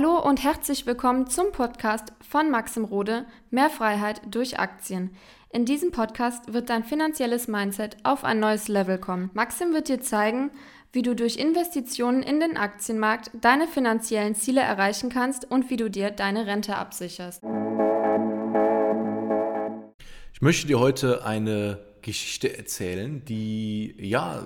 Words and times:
Hallo 0.00 0.18
und 0.18 0.42
herzlich 0.42 0.86
willkommen 0.86 1.26
zum 1.26 1.52
Podcast 1.52 2.14
von 2.26 2.50
Maxim 2.50 2.84
Rode 2.84 3.26
Mehr 3.50 3.68
Freiheit 3.68 4.22
durch 4.30 4.58
Aktien. 4.58 5.10
In 5.50 5.66
diesem 5.66 5.90
Podcast 5.90 6.54
wird 6.54 6.70
dein 6.70 6.84
finanzielles 6.84 7.48
Mindset 7.48 7.98
auf 8.02 8.24
ein 8.24 8.40
neues 8.40 8.68
Level 8.68 8.96
kommen. 8.96 9.28
Maxim 9.34 9.74
wird 9.74 9.88
dir 9.88 10.00
zeigen, 10.00 10.52
wie 10.90 11.02
du 11.02 11.14
durch 11.14 11.36
Investitionen 11.36 12.22
in 12.22 12.40
den 12.40 12.56
Aktienmarkt 12.56 13.30
deine 13.42 13.68
finanziellen 13.68 14.34
Ziele 14.34 14.62
erreichen 14.62 15.10
kannst 15.10 15.50
und 15.50 15.68
wie 15.68 15.76
du 15.76 15.90
dir 15.90 16.10
deine 16.10 16.46
Rente 16.46 16.76
absicherst. 16.76 17.42
Ich 20.32 20.40
möchte 20.40 20.66
dir 20.66 20.80
heute 20.80 21.26
eine 21.26 21.78
Geschichte 22.00 22.56
erzählen, 22.56 23.22
die 23.26 23.96
ja 23.98 24.44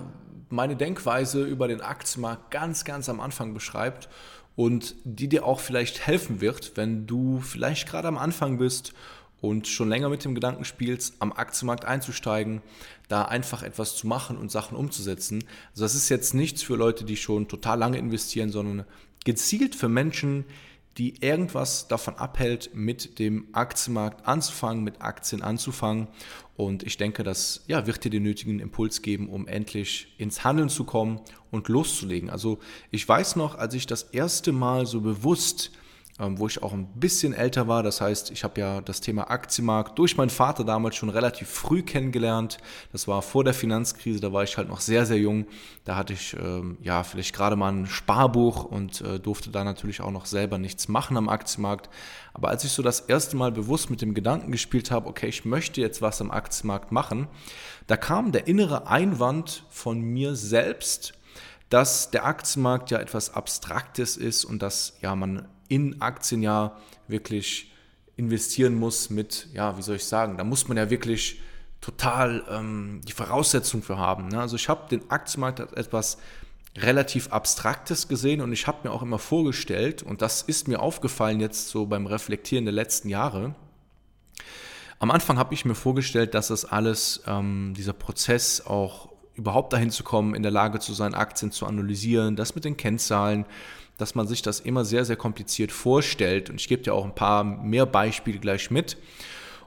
meine 0.49 0.75
Denkweise 0.75 1.45
über 1.45 1.69
den 1.69 1.79
Aktienmarkt 1.79 2.51
ganz, 2.51 2.83
ganz 2.83 3.07
am 3.07 3.21
Anfang 3.21 3.53
beschreibt 3.53 4.09
und 4.55 4.95
die 5.03 5.27
dir 5.27 5.45
auch 5.45 5.59
vielleicht 5.59 6.05
helfen 6.05 6.41
wird, 6.41 6.75
wenn 6.75 7.07
du 7.07 7.39
vielleicht 7.39 7.87
gerade 7.87 8.07
am 8.07 8.17
Anfang 8.17 8.57
bist 8.57 8.93
und 9.41 9.67
schon 9.67 9.89
länger 9.89 10.09
mit 10.09 10.23
dem 10.23 10.33
Gedanken 10.33 10.65
spielst, 10.65 11.15
am 11.19 11.31
Aktienmarkt 11.31 11.85
einzusteigen, 11.85 12.61
da 13.07 13.23
einfach 13.23 13.63
etwas 13.63 13.95
zu 13.95 14.07
machen 14.07 14.37
und 14.37 14.51
Sachen 14.51 14.77
umzusetzen. 14.77 15.43
Also 15.71 15.83
das 15.83 15.95
ist 15.95 16.09
jetzt 16.09 16.33
nichts 16.33 16.63
für 16.63 16.75
Leute, 16.75 17.03
die 17.03 17.17
schon 17.17 17.47
total 17.47 17.77
lange 17.77 17.97
investieren, 17.97 18.49
sondern 18.49 18.85
gezielt 19.25 19.75
für 19.75 19.89
Menschen, 19.89 20.45
die 20.45 20.74
irgendwas 20.97 21.87
davon 21.87 22.15
abhält, 22.15 22.71
mit 22.73 23.19
dem 23.19 23.47
Aktienmarkt 23.53 24.25
anzufangen, 24.27 24.83
mit 24.83 25.01
Aktien 25.01 25.41
anzufangen. 25.41 26.07
Und 26.55 26.83
ich 26.83 26.95
denke, 26.97 27.23
das 27.23 27.63
ja, 27.67 27.85
wird 27.85 28.03
dir 28.05 28.09
den 28.09 28.23
nötigen 28.23 28.59
Impuls 28.59 29.01
geben, 29.01 29.29
um 29.29 29.47
endlich 29.47 30.13
ins 30.17 30.43
Handeln 30.45 30.69
zu 30.69 30.85
kommen 30.85 31.19
und 31.51 31.67
loszulegen. 31.67 32.29
Also 32.29 32.59
ich 32.91 33.07
weiß 33.07 33.35
noch, 33.35 33.57
als 33.57 33.73
ich 33.73 33.87
das 33.87 34.03
erste 34.03 34.53
Mal 34.53 34.85
so 34.85 35.01
bewusst 35.01 35.71
wo 36.17 36.47
ich 36.47 36.63
auch 36.63 36.71
ein 36.71 36.87
bisschen 36.95 37.33
älter 37.33 37.67
war. 37.67 37.83
Das 37.83 37.99
heißt, 37.99 38.31
ich 38.31 38.45
habe 38.45 38.59
ja 38.61 38.79
das 38.79 39.01
Thema 39.01 39.29
Aktienmarkt 39.29 39.99
durch 39.99 40.15
meinen 40.15 40.29
Vater 40.29 40.63
damals 40.63 40.95
schon 40.95 41.09
relativ 41.09 41.49
früh 41.49 41.83
kennengelernt. 41.83 42.57
Das 42.93 43.07
war 43.09 43.21
vor 43.21 43.43
der 43.43 43.53
Finanzkrise, 43.53 44.21
da 44.21 44.31
war 44.31 44.43
ich 44.43 44.55
halt 44.55 44.69
noch 44.69 44.79
sehr, 44.79 45.05
sehr 45.05 45.17
jung. 45.17 45.45
Da 45.83 45.97
hatte 45.97 46.13
ich 46.13 46.33
ähm, 46.39 46.77
ja 46.81 47.03
vielleicht 47.03 47.35
gerade 47.35 47.57
mal 47.57 47.73
ein 47.73 47.85
Sparbuch 47.85 48.63
und 48.63 49.01
äh, 49.01 49.19
durfte 49.19 49.49
da 49.49 49.65
natürlich 49.65 49.99
auch 49.99 50.11
noch 50.11 50.25
selber 50.25 50.57
nichts 50.57 50.87
machen 50.87 51.17
am 51.17 51.27
Aktienmarkt. 51.27 51.89
Aber 52.33 52.47
als 52.47 52.63
ich 52.63 52.71
so 52.71 52.81
das 52.81 53.01
erste 53.01 53.35
Mal 53.35 53.51
bewusst 53.51 53.89
mit 53.89 54.01
dem 54.01 54.13
Gedanken 54.13 54.53
gespielt 54.53 54.91
habe, 54.91 55.09
okay, 55.09 55.27
ich 55.27 55.43
möchte 55.43 55.81
jetzt 55.81 56.01
was 56.01 56.21
am 56.21 56.31
Aktienmarkt 56.31 56.93
machen, 56.93 57.27
da 57.87 57.97
kam 57.97 58.31
der 58.31 58.47
innere 58.47 58.87
Einwand 58.87 59.65
von 59.69 59.99
mir 59.99 60.35
selbst, 60.35 61.13
dass 61.69 62.11
der 62.11 62.25
Aktienmarkt 62.25 62.91
ja 62.91 62.99
etwas 62.99 63.33
Abstraktes 63.33 64.15
ist 64.15 64.45
und 64.45 64.61
dass 64.61 64.97
ja 65.01 65.13
man 65.15 65.47
in 65.67 66.01
Aktien 66.01 66.41
ja 66.41 66.77
wirklich 67.07 67.71
investieren 68.17 68.75
muss 68.75 69.09
mit, 69.09 69.47
ja, 69.53 69.77
wie 69.77 69.81
soll 69.81 69.97
ich 69.97 70.05
sagen, 70.05 70.37
da 70.37 70.43
muss 70.43 70.67
man 70.67 70.77
ja 70.77 70.89
wirklich 70.89 71.41
total 71.81 72.43
ähm, 72.49 73.01
die 73.07 73.11
Voraussetzung 73.11 73.83
für 73.83 73.97
haben. 73.97 74.29
Ne? 74.29 74.39
Also 74.39 74.55
ich 74.55 74.69
habe 74.69 74.89
den 74.89 75.09
Aktienmarkt 75.11 75.59
als 75.59 75.73
etwas 75.73 76.17
relativ 76.77 77.31
Abstraktes 77.31 78.07
gesehen 78.07 78.41
und 78.41 78.51
ich 78.51 78.67
habe 78.67 78.87
mir 78.87 78.93
auch 78.93 79.01
immer 79.01 79.19
vorgestellt, 79.19 80.03
und 80.03 80.21
das 80.21 80.41
ist 80.41 80.67
mir 80.67 80.81
aufgefallen 80.81 81.39
jetzt 81.39 81.69
so 81.69 81.85
beim 81.85 82.05
Reflektieren 82.05 82.65
der 82.65 82.73
letzten 82.73 83.09
Jahre, 83.09 83.55
am 84.99 85.11
Anfang 85.11 85.37
habe 85.37 85.53
ich 85.53 85.65
mir 85.65 85.75
vorgestellt, 85.75 86.33
dass 86.33 86.47
das 86.47 86.65
alles, 86.65 87.21
ähm, 87.27 87.73
dieser 87.75 87.93
Prozess 87.93 88.65
auch 88.65 89.09
überhaupt 89.35 89.73
dahin 89.73 89.91
zu 89.91 90.03
kommen, 90.03 90.33
in 90.33 90.41
der 90.41 90.51
Lage 90.51 90.79
zu 90.79 90.93
sein, 90.93 91.13
Aktien 91.13 91.51
zu 91.51 91.65
analysieren, 91.65 92.35
das 92.35 92.55
mit 92.55 92.63
den 92.63 92.77
Kennzahlen, 92.77 93.45
dass 93.97 94.15
man 94.15 94.27
sich 94.27 94.41
das 94.41 94.59
immer 94.59 94.85
sehr, 94.85 95.05
sehr 95.05 95.15
kompliziert 95.15 95.71
vorstellt. 95.71 96.49
Und 96.49 96.59
ich 96.59 96.67
gebe 96.67 96.83
dir 96.83 96.93
auch 96.93 97.05
ein 97.05 97.15
paar 97.15 97.43
mehr 97.43 97.85
Beispiele 97.85 98.39
gleich 98.39 98.71
mit. 98.71 98.97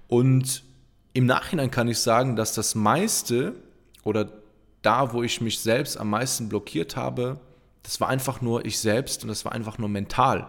Und 0.07 0.65
im 1.13 1.27
Nachhinein 1.27 1.71
kann 1.71 1.89
ich 1.89 1.99
sagen, 1.99 2.37
dass 2.37 2.55
das 2.55 2.75
meiste 2.75 3.55
oder 4.05 4.31
da, 4.83 5.13
wo 5.13 5.23
ich 5.23 5.41
mich 5.41 5.61
selbst 5.61 5.99
am 5.99 6.11
meisten 6.11 6.49
blockiert 6.49 6.97
habe, 6.97 7.41
das 7.83 8.01
war 8.01 8.09
einfach 8.09 8.41
nur 8.41 8.65
ich 8.65 8.79
selbst 8.79 9.23
und 9.23 9.29
das 9.29 9.45
war 9.45 9.53
einfach 9.53 9.79
nur 9.79 9.89
mental. 9.89 10.49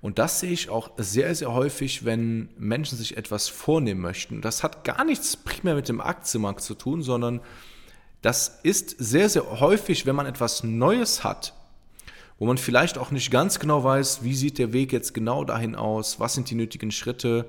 Und 0.00 0.18
das 0.18 0.40
sehe 0.40 0.52
ich 0.52 0.70
auch 0.70 0.92
sehr, 0.96 1.34
sehr 1.34 1.52
häufig, 1.52 2.04
wenn 2.04 2.48
Menschen 2.56 2.96
sich 2.96 3.16
etwas 3.16 3.48
vornehmen 3.48 4.00
möchten. 4.00 4.40
Das 4.40 4.62
hat 4.62 4.84
gar 4.84 5.04
nichts 5.04 5.36
primär 5.36 5.74
mit 5.74 5.88
dem 5.88 6.00
Aktienmarkt 6.00 6.62
zu 6.62 6.74
tun, 6.74 7.02
sondern 7.02 7.40
das 8.22 8.60
ist 8.62 8.94
sehr, 8.98 9.28
sehr 9.28 9.60
häufig, 9.60 10.06
wenn 10.06 10.16
man 10.16 10.26
etwas 10.26 10.62
Neues 10.62 11.22
hat, 11.24 11.54
wo 12.40 12.46
man 12.46 12.56
vielleicht 12.56 12.96
auch 12.96 13.10
nicht 13.10 13.30
ganz 13.30 13.60
genau 13.60 13.84
weiß, 13.84 14.24
wie 14.24 14.34
sieht 14.34 14.58
der 14.58 14.72
Weg 14.72 14.92
jetzt 14.92 15.12
genau 15.12 15.44
dahin 15.44 15.74
aus, 15.76 16.18
was 16.18 16.34
sind 16.34 16.48
die 16.48 16.54
nötigen 16.54 16.90
Schritte, 16.90 17.44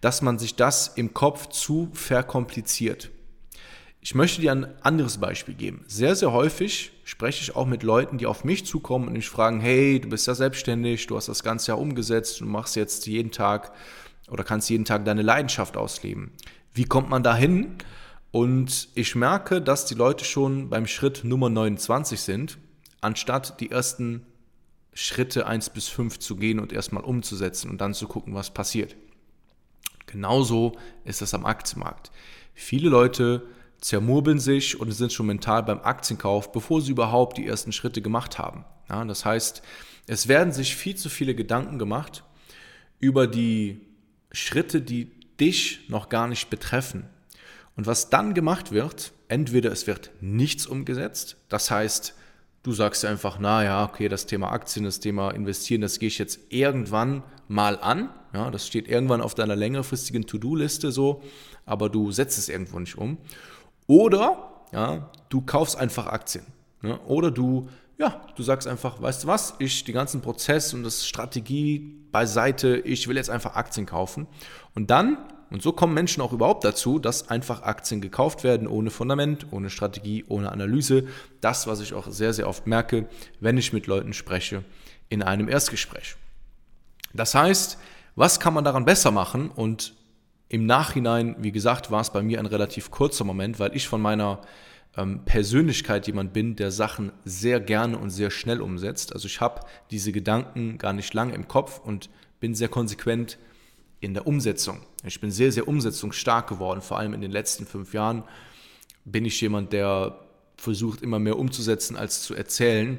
dass 0.00 0.22
man 0.22 0.38
sich 0.38 0.56
das 0.56 0.88
im 0.88 1.12
Kopf 1.12 1.48
zu 1.48 1.90
verkompliziert. 1.92 3.10
Ich 4.00 4.14
möchte 4.14 4.40
dir 4.40 4.52
ein 4.52 4.66
anderes 4.82 5.18
Beispiel 5.18 5.54
geben. 5.54 5.84
Sehr, 5.86 6.16
sehr 6.16 6.32
häufig 6.32 6.92
spreche 7.04 7.42
ich 7.42 7.54
auch 7.54 7.66
mit 7.66 7.82
Leuten, 7.82 8.16
die 8.16 8.24
auf 8.24 8.42
mich 8.42 8.64
zukommen 8.64 9.06
und 9.06 9.12
mich 9.12 9.28
fragen, 9.28 9.60
hey, 9.60 10.00
du 10.00 10.08
bist 10.08 10.26
ja 10.26 10.34
selbstständig, 10.34 11.06
du 11.06 11.16
hast 11.16 11.28
das 11.28 11.44
ganze 11.44 11.70
Jahr 11.70 11.78
umgesetzt, 11.78 12.40
du 12.40 12.46
machst 12.46 12.74
jetzt 12.74 13.06
jeden 13.06 13.32
Tag 13.32 13.70
oder 14.28 14.44
kannst 14.44 14.70
jeden 14.70 14.86
Tag 14.86 15.04
deine 15.04 15.22
Leidenschaft 15.22 15.76
ausleben. 15.76 16.32
Wie 16.72 16.84
kommt 16.84 17.10
man 17.10 17.22
dahin? 17.22 17.76
Und 18.30 18.88
ich 18.94 19.14
merke, 19.14 19.60
dass 19.60 19.84
die 19.84 19.94
Leute 19.94 20.24
schon 20.24 20.70
beim 20.70 20.86
Schritt 20.86 21.22
Nummer 21.22 21.50
29 21.50 22.18
sind 22.18 22.58
anstatt 23.02 23.60
die 23.60 23.70
ersten 23.70 24.24
Schritte 24.94 25.46
1 25.46 25.70
bis 25.70 25.88
5 25.88 26.18
zu 26.18 26.36
gehen 26.36 26.58
und 26.58 26.72
erstmal 26.72 27.04
umzusetzen 27.04 27.70
und 27.70 27.80
dann 27.80 27.94
zu 27.94 28.08
gucken, 28.08 28.34
was 28.34 28.52
passiert. 28.52 28.96
Genauso 30.06 30.76
ist 31.04 31.22
das 31.22 31.34
am 31.34 31.46
Aktienmarkt. 31.46 32.10
Viele 32.54 32.88
Leute 32.88 33.46
zermurbeln 33.80 34.38
sich 34.38 34.78
und 34.78 34.92
sind 34.92 35.12
schon 35.12 35.26
mental 35.26 35.62
beim 35.62 35.80
Aktienkauf, 35.80 36.52
bevor 36.52 36.80
sie 36.80 36.92
überhaupt 36.92 37.38
die 37.38 37.46
ersten 37.46 37.72
Schritte 37.72 38.02
gemacht 38.02 38.38
haben. 38.38 38.64
Ja, 38.88 39.04
das 39.04 39.24
heißt, 39.24 39.62
es 40.06 40.28
werden 40.28 40.52
sich 40.52 40.76
viel 40.76 40.96
zu 40.96 41.08
viele 41.08 41.34
Gedanken 41.34 41.78
gemacht 41.78 42.24
über 42.98 43.26
die 43.26 43.80
Schritte, 44.30 44.80
die 44.80 45.10
dich 45.40 45.88
noch 45.88 46.08
gar 46.08 46.28
nicht 46.28 46.50
betreffen. 46.50 47.08
Und 47.76 47.86
was 47.86 48.10
dann 48.10 48.34
gemacht 48.34 48.70
wird, 48.72 49.12
entweder 49.28 49.72
es 49.72 49.86
wird 49.86 50.10
nichts 50.20 50.66
umgesetzt, 50.66 51.36
das 51.48 51.70
heißt, 51.70 52.14
Du 52.62 52.72
sagst 52.72 53.04
einfach, 53.04 53.38
na 53.40 53.64
ja, 53.64 53.84
okay, 53.84 54.08
das 54.08 54.26
Thema 54.26 54.52
Aktien, 54.52 54.84
das 54.84 55.00
Thema 55.00 55.30
Investieren, 55.30 55.80
das 55.80 55.98
gehe 55.98 56.06
ich 56.06 56.18
jetzt 56.18 56.38
irgendwann 56.50 57.24
mal 57.48 57.78
an. 57.80 58.10
Ja, 58.32 58.50
das 58.50 58.66
steht 58.66 58.88
irgendwann 58.88 59.20
auf 59.20 59.34
deiner 59.34 59.56
längerfristigen 59.56 60.26
To-Do-Liste 60.26 60.92
so, 60.92 61.22
aber 61.66 61.88
du 61.88 62.12
setzt 62.12 62.38
es 62.38 62.48
irgendwo 62.48 62.78
nicht 62.78 62.96
um. 62.96 63.18
Oder 63.88 64.62
ja, 64.72 65.10
du 65.28 65.40
kaufst 65.42 65.76
einfach 65.76 66.06
Aktien. 66.06 66.44
Ja, 66.82 67.00
oder 67.06 67.30
du, 67.30 67.68
ja, 67.98 68.24
du 68.36 68.42
sagst 68.42 68.68
einfach, 68.68 69.02
weißt 69.02 69.24
du 69.24 69.28
was, 69.28 69.54
ich 69.58 69.84
den 69.84 69.94
ganzen 69.94 70.20
Prozess 70.20 70.72
und 70.72 70.84
das 70.84 71.06
Strategie 71.06 71.98
beiseite, 72.12 72.76
ich 72.78 73.08
will 73.08 73.16
jetzt 73.16 73.30
einfach 73.30 73.56
Aktien 73.56 73.86
kaufen. 73.86 74.26
Und 74.74 74.90
dann 74.90 75.18
und 75.52 75.62
so 75.62 75.72
kommen 75.72 75.92
Menschen 75.92 76.22
auch 76.22 76.32
überhaupt 76.32 76.64
dazu, 76.64 76.98
dass 76.98 77.28
einfach 77.28 77.62
Aktien 77.62 78.00
gekauft 78.00 78.42
werden, 78.42 78.66
ohne 78.66 78.90
Fundament, 78.90 79.46
ohne 79.50 79.68
Strategie, 79.68 80.24
ohne 80.26 80.50
Analyse. 80.50 81.04
Das, 81.42 81.66
was 81.66 81.80
ich 81.80 81.92
auch 81.92 82.08
sehr, 82.08 82.32
sehr 82.32 82.48
oft 82.48 82.66
merke, 82.66 83.06
wenn 83.38 83.58
ich 83.58 83.72
mit 83.74 83.86
Leuten 83.86 84.14
spreche 84.14 84.64
in 85.10 85.22
einem 85.22 85.48
Erstgespräch. 85.48 86.16
Das 87.12 87.34
heißt, 87.34 87.76
was 88.16 88.40
kann 88.40 88.54
man 88.54 88.64
daran 88.64 88.86
besser 88.86 89.10
machen? 89.10 89.50
Und 89.50 89.94
im 90.48 90.64
Nachhinein, 90.64 91.36
wie 91.38 91.52
gesagt, 91.52 91.90
war 91.90 92.00
es 92.00 92.10
bei 92.10 92.22
mir 92.22 92.38
ein 92.38 92.46
relativ 92.46 92.90
kurzer 92.90 93.24
Moment, 93.24 93.58
weil 93.60 93.76
ich 93.76 93.86
von 93.86 94.00
meiner 94.00 94.40
ähm, 94.96 95.22
Persönlichkeit 95.26 96.06
jemand 96.06 96.32
bin, 96.32 96.56
der 96.56 96.70
Sachen 96.70 97.12
sehr 97.26 97.60
gerne 97.60 97.98
und 97.98 98.08
sehr 98.08 98.30
schnell 98.30 98.62
umsetzt. 98.62 99.12
Also 99.12 99.26
ich 99.26 99.42
habe 99.42 99.60
diese 99.90 100.12
Gedanken 100.12 100.78
gar 100.78 100.94
nicht 100.94 101.12
lange 101.12 101.34
im 101.34 101.46
Kopf 101.46 101.78
und 101.78 102.08
bin 102.40 102.54
sehr 102.54 102.68
konsequent 102.68 103.38
in 104.02 104.14
der 104.14 104.26
Umsetzung. 104.26 104.80
Ich 105.04 105.20
bin 105.20 105.30
sehr, 105.30 105.52
sehr 105.52 105.68
umsetzungsstark 105.68 106.48
geworden, 106.48 106.82
vor 106.82 106.98
allem 106.98 107.14
in 107.14 107.20
den 107.20 107.30
letzten 107.30 107.66
fünf 107.66 107.94
Jahren 107.94 108.24
bin 109.04 109.24
ich 109.24 109.40
jemand, 109.40 109.72
der 109.72 110.18
versucht 110.56 111.02
immer 111.02 111.20
mehr 111.20 111.38
umzusetzen 111.38 111.96
als 111.96 112.22
zu 112.22 112.34
erzählen. 112.34 112.98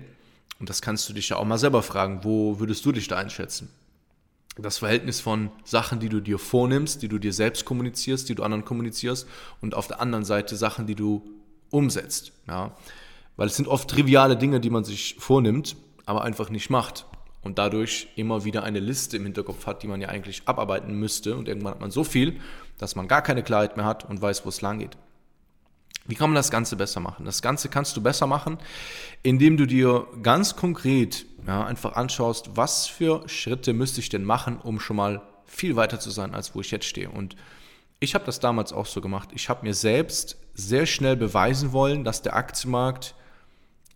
Und 0.59 0.69
das 0.69 0.81
kannst 0.81 1.07
du 1.09 1.13
dich 1.13 1.29
ja 1.29 1.38
auch 1.38 1.45
mal 1.45 1.57
selber 1.57 1.83
fragen, 1.83 2.21
wo 2.23 2.59
würdest 2.59 2.85
du 2.85 2.94
dich 2.94 3.09
da 3.09 3.17
einschätzen? 3.17 3.69
Das 4.57 4.77
Verhältnis 4.77 5.19
von 5.19 5.51
Sachen, 5.65 6.00
die 6.00 6.09
du 6.09 6.21
dir 6.21 6.39
vornimmst, 6.39 7.01
die 7.01 7.09
du 7.09 7.17
dir 7.19 7.33
selbst 7.33 7.65
kommunizierst, 7.65 8.29
die 8.29 8.35
du 8.35 8.44
anderen 8.44 8.63
kommunizierst 8.63 9.27
und 9.59 9.75
auf 9.75 9.88
der 9.88 10.00
anderen 10.00 10.23
Seite 10.23 10.55
Sachen, 10.55 10.88
die 10.88 10.95
du 10.95 11.21
umsetzt. 11.69 12.31
Ja? 12.47 12.77
Weil 13.35 13.47
es 13.47 13.57
sind 13.57 13.67
oft 13.67 13.89
triviale 13.89 14.38
Dinge, 14.38 14.61
die 14.61 14.69
man 14.69 14.85
sich 14.85 15.17
vornimmt, 15.19 15.75
aber 16.05 16.23
einfach 16.23 16.50
nicht 16.50 16.69
macht 16.69 17.05
und 17.43 17.57
dadurch 17.57 18.07
immer 18.15 18.45
wieder 18.45 18.63
eine 18.63 18.79
Liste 18.79 19.17
im 19.17 19.23
Hinterkopf 19.23 19.65
hat, 19.67 19.83
die 19.83 19.87
man 19.87 20.01
ja 20.01 20.09
eigentlich 20.09 20.43
abarbeiten 20.45 20.97
müsste. 20.97 21.35
Und 21.35 21.47
irgendwann 21.47 21.73
hat 21.73 21.81
man 21.81 21.91
so 21.91 22.03
viel, 22.03 22.39
dass 22.77 22.95
man 22.95 23.07
gar 23.07 23.21
keine 23.21 23.43
Klarheit 23.43 23.77
mehr 23.77 23.85
hat 23.85 24.09
und 24.09 24.21
weiß, 24.21 24.45
wo 24.45 24.49
es 24.49 24.61
lang 24.61 24.79
geht. 24.79 24.97
Wie 26.05 26.15
kann 26.15 26.29
man 26.29 26.35
das 26.35 26.51
Ganze 26.51 26.75
besser 26.75 26.99
machen? 26.99 27.25
Das 27.25 27.41
Ganze 27.41 27.69
kannst 27.69 27.95
du 27.95 28.01
besser 28.01 28.27
machen, 28.27 28.57
indem 29.21 29.55
du 29.55 29.65
dir 29.65 30.07
ganz 30.21 30.55
konkret 30.55 31.25
ja, 31.47 31.65
einfach 31.65 31.93
anschaust, 31.93 32.51
was 32.55 32.87
für 32.87 33.27
Schritte 33.27 33.73
müsste 33.73 34.01
ich 34.01 34.09
denn 34.09 34.25
machen, 34.25 34.57
um 34.57 34.79
schon 34.79 34.97
mal 34.97 35.21
viel 35.45 35.75
weiter 35.75 35.99
zu 35.99 36.09
sein, 36.09 36.33
als 36.33 36.55
wo 36.55 36.61
ich 36.61 36.71
jetzt 36.71 36.85
stehe. 36.85 37.09
Und 37.09 37.35
ich 37.99 38.15
habe 38.15 38.25
das 38.25 38.41
damals 38.41 38.73
auch 38.73 38.85
so 38.85 38.99
gemacht. 38.99 39.29
Ich 39.33 39.47
habe 39.47 39.65
mir 39.65 39.73
selbst 39.73 40.37
sehr 40.53 40.85
schnell 40.85 41.15
beweisen 41.15 41.71
wollen, 41.71 42.03
dass 42.03 42.21
der 42.21 42.35
Aktienmarkt 42.35 43.15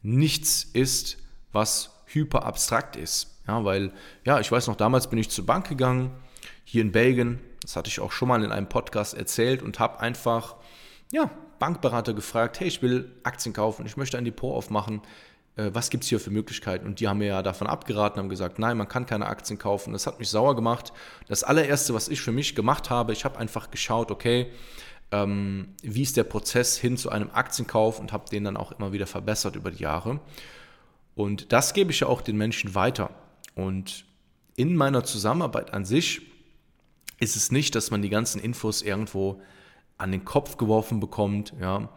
nichts 0.01 0.63
ist, 0.63 1.17
was 1.51 1.91
hyper 2.05 2.45
abstrakt 2.45 2.95
ist. 2.95 3.37
Ja, 3.47 3.63
weil, 3.63 3.91
ja, 4.25 4.39
ich 4.39 4.51
weiß 4.51 4.67
noch, 4.67 4.75
damals 4.75 5.09
bin 5.09 5.19
ich 5.19 5.29
zur 5.29 5.45
Bank 5.45 5.69
gegangen, 5.69 6.11
hier 6.63 6.81
in 6.81 6.91
Belgien, 6.91 7.39
das 7.61 7.75
hatte 7.75 7.89
ich 7.89 7.99
auch 7.99 8.11
schon 8.11 8.27
mal 8.27 8.44
in 8.44 8.51
einem 8.51 8.67
Podcast 8.67 9.13
erzählt 9.13 9.61
und 9.61 9.79
habe 9.79 9.99
einfach, 9.99 10.55
ja, 11.11 11.29
Bankberater 11.59 12.13
gefragt, 12.13 12.59
hey, 12.59 12.67
ich 12.67 12.81
will 12.81 13.11
Aktien 13.23 13.53
kaufen, 13.53 13.85
ich 13.85 13.97
möchte 13.97 14.17
ein 14.17 14.25
Depot 14.25 14.53
aufmachen, 14.53 15.01
äh, 15.57 15.71
was 15.73 15.89
gibt 15.89 16.03
es 16.03 16.09
hier 16.09 16.19
für 16.19 16.29
Möglichkeiten? 16.29 16.85
Und 16.85 16.99
die 16.99 17.07
haben 17.07 17.17
mir 17.17 17.27
ja 17.27 17.41
davon 17.41 17.67
abgeraten, 17.67 18.19
haben 18.19 18.29
gesagt, 18.29 18.59
nein, 18.59 18.77
man 18.77 18.88
kann 18.88 19.05
keine 19.05 19.25
Aktien 19.25 19.59
kaufen. 19.59 19.94
Das 19.94 20.07
hat 20.07 20.19
mich 20.19 20.29
sauer 20.29 20.55
gemacht. 20.55 20.94
Das 21.27 21.44
allererste, 21.44 21.94
was 21.94 22.07
ich 22.07 22.21
für 22.21 22.31
mich 22.31 22.55
gemacht 22.55 22.89
habe, 22.89 23.11
ich 23.13 23.25
habe 23.25 23.38
einfach 23.39 23.71
geschaut, 23.71 24.11
okay, 24.11 24.51
ähm, 25.11 25.69
wie 25.81 26.03
ist 26.03 26.17
der 26.17 26.23
Prozess 26.23 26.77
hin 26.77 26.97
zu 26.97 27.09
einem 27.09 27.31
Aktienkauf 27.31 27.99
und 27.99 28.13
habe 28.13 28.29
den 28.29 28.44
dann 28.44 28.57
auch 28.57 28.71
immer 28.71 28.94
wieder 28.94 29.07
verbessert 29.07 29.55
über 29.55 29.71
die 29.71 29.83
Jahre. 29.83 30.19
Und 31.15 31.51
das 31.51 31.73
gebe 31.73 31.91
ich 31.91 32.01
ja 32.01 32.07
auch 32.07 32.21
den 32.21 32.38
Menschen 32.38 32.75
weiter. 32.75 33.09
Und 33.57 34.06
in 34.56 34.75
meiner 34.75 35.04
Zusammenarbeit 35.04 35.74
an 35.74 35.83
sich 35.83 36.21
ist 37.19 37.36
es 37.36 37.51
nicht, 37.51 37.74
dass 37.74 37.89
man 37.89 38.04
die 38.04 38.09
ganzen 38.09 38.39
Infos 38.39 38.83
irgendwo 38.83 39.42
an 39.98 40.12
den 40.12 40.25
Kopf 40.25 40.57
geworfen 40.57 41.00
bekommt, 41.00 41.54
ja, 41.59 41.89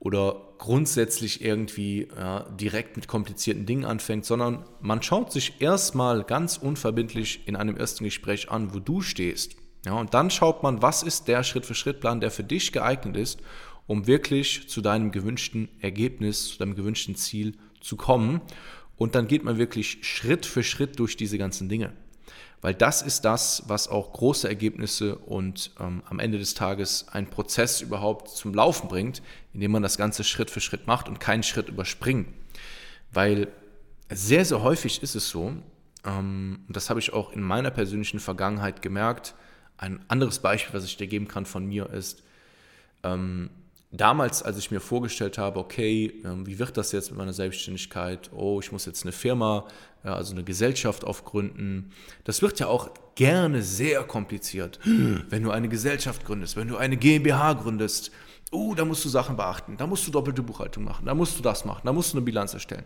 oder 0.00 0.42
grundsätzlich 0.58 1.44
irgendwie 1.44 2.08
ja, 2.16 2.40
direkt 2.50 2.96
mit 2.96 3.06
komplizierten 3.06 3.64
Dingen 3.64 3.84
anfängt, 3.84 4.24
sondern 4.24 4.64
man 4.80 5.02
schaut 5.02 5.32
sich 5.32 5.60
erstmal 5.60 6.24
ganz 6.24 6.56
unverbindlich 6.56 7.46
in 7.46 7.54
einem 7.54 7.76
ersten 7.76 8.02
Gespräch 8.02 8.50
an, 8.50 8.74
wo 8.74 8.80
du 8.80 9.00
stehst. 9.00 9.54
Ja, 9.86 9.94
und 9.94 10.14
dann 10.14 10.30
schaut 10.30 10.64
man, 10.64 10.82
was 10.82 11.04
ist 11.04 11.28
der 11.28 11.44
Schritt-für-Schritt-Plan, 11.44 12.20
der 12.20 12.32
für 12.32 12.42
dich 12.42 12.72
geeignet 12.72 13.16
ist, 13.16 13.40
um 13.86 14.08
wirklich 14.08 14.68
zu 14.68 14.80
deinem 14.80 15.12
gewünschten 15.12 15.68
Ergebnis, 15.80 16.48
zu 16.48 16.58
deinem 16.58 16.74
gewünschten 16.74 17.14
Ziel 17.14 17.56
zu 17.80 17.96
kommen. 17.96 18.40
Und 18.98 19.14
dann 19.14 19.28
geht 19.28 19.44
man 19.44 19.56
wirklich 19.56 19.98
Schritt 20.02 20.44
für 20.44 20.62
Schritt 20.62 20.98
durch 20.98 21.16
diese 21.16 21.38
ganzen 21.38 21.68
Dinge. 21.68 21.92
Weil 22.60 22.74
das 22.74 23.02
ist 23.02 23.24
das, 23.24 23.62
was 23.68 23.86
auch 23.86 24.12
große 24.12 24.48
Ergebnisse 24.48 25.16
und 25.16 25.70
ähm, 25.78 26.02
am 26.06 26.18
Ende 26.18 26.38
des 26.38 26.54
Tages 26.54 27.06
einen 27.08 27.28
Prozess 27.28 27.80
überhaupt 27.80 28.30
zum 28.30 28.52
Laufen 28.52 28.88
bringt, 28.88 29.22
indem 29.54 29.70
man 29.70 29.82
das 29.82 29.96
Ganze 29.96 30.24
Schritt 30.24 30.50
für 30.50 30.60
Schritt 30.60 30.88
macht 30.88 31.08
und 31.08 31.20
keinen 31.20 31.44
Schritt 31.44 31.68
überspringt. 31.68 32.28
Weil 33.12 33.48
sehr, 34.10 34.44
sehr 34.44 34.62
häufig 34.62 35.02
ist 35.02 35.14
es 35.14 35.28
so, 35.28 35.54
ähm, 36.04 36.64
das 36.68 36.90
habe 36.90 36.98
ich 36.98 37.12
auch 37.12 37.32
in 37.32 37.42
meiner 37.42 37.70
persönlichen 37.70 38.18
Vergangenheit 38.18 38.82
gemerkt, 38.82 39.34
ein 39.76 40.04
anderes 40.08 40.40
Beispiel, 40.40 40.74
was 40.74 40.84
ich 40.84 40.96
dir 40.96 41.06
geben 41.06 41.28
kann 41.28 41.46
von 41.46 41.64
mir, 41.64 41.88
ist, 41.90 42.24
ähm, 43.04 43.50
damals, 43.90 44.42
als 44.42 44.58
ich 44.58 44.70
mir 44.70 44.80
vorgestellt 44.80 45.38
habe, 45.38 45.58
okay, 45.58 46.20
ähm, 46.24 46.46
wie 46.46 46.58
wird 46.58 46.76
das 46.76 46.92
jetzt 46.92 47.10
mit 47.10 47.18
meiner 47.18 47.32
Selbstständigkeit? 47.32 48.30
Oh, 48.32 48.60
ich 48.60 48.72
muss 48.72 48.86
jetzt 48.86 49.04
eine 49.04 49.12
Firma, 49.12 49.66
also 50.02 50.34
eine 50.34 50.44
Gesellschaft 50.44 51.04
aufgründen. 51.04 51.90
Das 52.24 52.42
wird 52.42 52.60
ja 52.60 52.66
auch 52.66 52.90
gerne 53.14 53.62
sehr 53.62 54.04
kompliziert. 54.04 54.78
Wenn 54.84 55.42
du 55.42 55.50
eine 55.50 55.68
Gesellschaft 55.68 56.24
gründest, 56.24 56.56
wenn 56.56 56.68
du 56.68 56.76
eine 56.76 56.96
GmbH 56.96 57.54
gründest, 57.54 58.12
oh, 58.50 58.74
da 58.74 58.84
musst 58.84 59.04
du 59.04 59.08
Sachen 59.08 59.36
beachten, 59.36 59.76
da 59.76 59.86
musst 59.86 60.06
du 60.06 60.10
doppelte 60.10 60.42
Buchhaltung 60.42 60.84
machen, 60.84 61.06
da 61.06 61.14
musst 61.14 61.38
du 61.38 61.42
das 61.42 61.64
machen, 61.64 61.82
da 61.84 61.92
musst 61.92 62.12
du 62.12 62.18
eine 62.18 62.24
Bilanz 62.24 62.54
erstellen. 62.54 62.84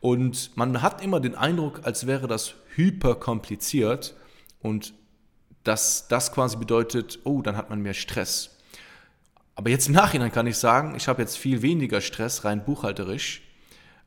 Und 0.00 0.56
man 0.56 0.82
hat 0.82 1.02
immer 1.02 1.20
den 1.20 1.34
Eindruck, 1.34 1.80
als 1.84 2.06
wäre 2.06 2.26
das 2.26 2.54
hyper 2.74 3.14
kompliziert 3.16 4.14
und 4.60 4.94
dass 5.64 6.08
das 6.08 6.32
quasi 6.32 6.56
bedeutet, 6.56 7.18
oh, 7.24 7.42
dann 7.42 7.56
hat 7.56 7.70
man 7.70 7.80
mehr 7.82 7.94
Stress. 7.94 8.56
Aber 9.54 9.70
jetzt 9.70 9.88
im 9.88 9.94
Nachhinein 9.94 10.32
kann 10.32 10.46
ich 10.46 10.56
sagen, 10.56 10.94
ich 10.96 11.08
habe 11.08 11.20
jetzt 11.22 11.36
viel 11.36 11.62
weniger 11.62 12.00
Stress 12.00 12.44
rein 12.44 12.64
buchhalterisch 12.64 13.42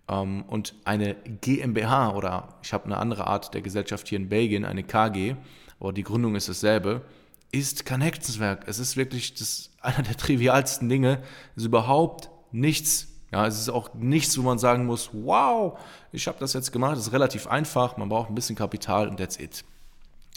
ähm, 0.08 0.44
und 0.48 0.76
eine 0.86 1.16
GmbH 1.42 2.12
oder 2.16 2.56
ich 2.64 2.74
habe 2.74 2.86
eine 2.86 2.98
andere 2.98 3.28
Art 3.28 3.54
der 3.54 3.62
Gesellschaft 3.62 4.08
hier 4.08 4.18
in 4.18 4.30
Belgien, 4.30 4.66
eine 4.66 4.84
KG, 4.84 5.36
aber 5.80 5.94
die 5.94 6.04
Gründung 6.04 6.36
ist 6.36 6.50
dasselbe, 6.50 7.02
ist 7.52 7.86
kein 7.86 8.02
Hexenswerk. 8.02 8.64
Es 8.68 8.80
ist 8.80 8.98
wirklich 8.98 9.36
das, 9.36 9.70
einer 9.82 10.02
der 10.02 10.18
trivialsten 10.18 10.90
Dinge. 10.90 11.22
Es 11.56 11.64
ist 11.64 11.68
überhaupt 11.68 12.30
nichts. 12.52 13.08
Ja, 13.32 13.48
es 13.48 13.60
ist 13.60 13.70
auch 13.70 13.94
nichts, 13.96 14.38
wo 14.38 14.44
man 14.44 14.60
sagen 14.60 14.86
muss, 14.86 15.10
wow, 15.14 15.80
ich 16.12 16.28
habe 16.28 16.38
das 16.40 16.54
jetzt 16.54 16.72
gemacht. 16.72 16.98
Es 16.98 17.08
ist 17.08 17.14
relativ 17.14 17.48
einfach. 17.48 17.98
Man 17.98 18.10
braucht 18.10 18.30
ein 18.30 18.36
bisschen 18.36 18.56
Kapital 18.56 19.08
und 19.08 19.18
that's 19.18 19.40
it. 19.40 19.64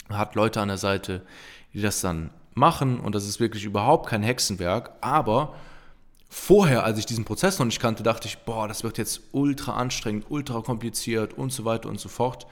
Man 0.09 0.17
hat 0.17 0.35
Leute 0.35 0.61
an 0.61 0.67
der 0.69 0.77
Seite, 0.77 1.23
die 1.73 1.81
das 1.81 2.01
dann 2.01 2.31
machen 2.57 2.99
und 2.99 3.15
das 3.15 3.25
ist 3.25 3.39
wirklich 3.39 3.63
überhaupt 3.63 4.09
kein 4.09 4.23
Hexenwerk, 4.23 4.91
aber 5.01 5.55
vorher, 6.29 6.83
als 6.83 6.99
ich 6.99 7.05
diesen 7.05 7.25
Prozess 7.25 7.59
noch 7.59 7.65
nicht 7.65 7.79
kannte, 7.79 8.03
dachte 8.03 8.27
ich, 8.27 8.39
boah, 8.39 8.67
das 8.67 8.83
wird 8.83 8.97
jetzt 8.97 9.21
ultra 9.31 9.75
anstrengend, 9.75 10.25
ultra 10.29 10.61
kompliziert 10.61 11.33
und 11.33 11.53
so 11.53 11.63
weiter 11.65 11.89
und 11.89 11.99
so 11.99 12.09
fort. 12.09 12.47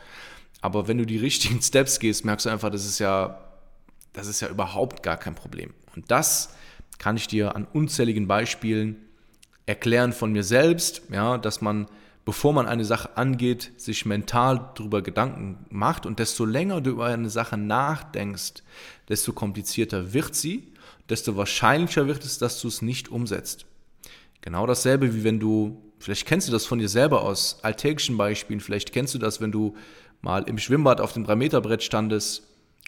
Aber 0.62 0.88
wenn 0.88 0.98
du 0.98 1.06
die 1.06 1.18
richtigen 1.30 1.62
Steps 1.62 2.00
gehst, 2.00 2.26
merkst 2.26 2.46
du 2.46 2.50
einfach, 2.50 2.70
das 2.70 2.86
ist 2.86 3.00
ja, 3.00 3.42
das 4.14 4.28
ist 4.28 4.42
ja 4.42 4.48
überhaupt 4.48 5.04
gar 5.04 5.18
kein 5.18 5.36
Problem. 5.36 5.74
Und 5.96 6.10
das 6.10 6.54
kann 6.98 7.18
ich 7.18 7.28
dir 7.28 7.56
an 7.56 7.68
unzähligen 7.74 8.28
Beispielen 8.28 8.98
erklären 9.66 10.14
von 10.14 10.32
mir 10.32 10.44
selbst, 10.44 11.02
ja, 11.12 11.38
dass 11.38 11.60
man 11.60 11.88
bevor 12.26 12.54
man 12.54 12.68
eine 12.68 12.86
Sache 12.86 13.16
angeht, 13.18 13.72
sich 13.78 14.06
mental 14.06 14.72
darüber 14.76 15.02
Gedanken 15.04 15.66
macht. 15.70 16.06
Und 16.06 16.20
desto 16.20 16.44
länger 16.44 16.82
du 16.82 16.92
über 16.92 17.06
eine 17.06 17.30
Sache 17.30 17.56
nachdenkst, 17.56 18.64
desto 19.08 19.32
komplizierter 19.32 20.14
wird 20.14 20.36
sie, 20.36 20.74
desto 21.08 21.38
wahrscheinlicher 21.38 22.08
wird 22.08 22.26
es, 22.26 22.40
dass 22.40 22.60
du 22.60 22.68
es 22.68 22.82
nicht 22.82 23.10
umsetzt. 23.10 23.66
Genau 24.42 24.66
dasselbe, 24.66 25.14
wie 25.16 25.24
wenn 25.24 25.40
du, 25.40 25.82
vielleicht 26.00 26.28
kennst 26.28 26.48
du 26.48 26.52
das 26.52 26.66
von 26.66 26.80
dir 26.80 26.90
selber 26.90 27.22
aus 27.22 27.60
alltäglichen 27.62 28.18
Beispielen, 28.18 28.60
vielleicht 28.60 28.92
kennst 28.92 29.14
du 29.14 29.20
das, 29.20 29.40
wenn 29.40 29.52
du 29.52 29.76
mal 30.22 30.44
im 30.44 30.58
Schwimmbad 30.58 31.02
auf 31.02 31.14
dem 31.14 31.26
3-Meter-Brett 31.26 31.84
standest 31.84 32.44